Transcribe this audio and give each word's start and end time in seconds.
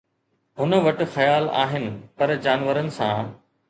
هن 0.61 0.77
وٽ 0.85 1.03
خيال 1.17 1.47
آهن 1.67 1.87
پر 2.19 2.37
جانورن 2.49 2.95
سان 3.01 3.35